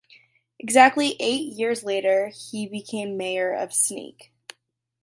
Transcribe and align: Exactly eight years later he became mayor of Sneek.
Exactly 0.57 1.15
eight 1.19 1.53
years 1.53 1.83
later 1.83 2.29
he 2.33 2.65
became 2.67 3.17
mayor 3.17 3.53
of 3.53 3.71
Sneek. 3.71 4.31